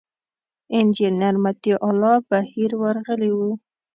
[0.77, 3.39] انجینر مطیع الله بهیر ورغلي و.